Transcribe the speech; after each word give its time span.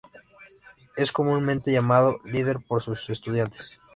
Es 0.97 1.11
comúnmente 1.11 1.71
llamado 1.71 2.21
'Líder' 2.25 2.57
por 2.67 2.81
sus 2.81 3.11
estudiantes. 3.11 3.79